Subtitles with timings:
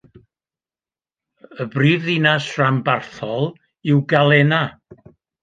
[1.63, 3.47] Y brifddinas ranbarthol
[3.91, 4.65] yw Galena.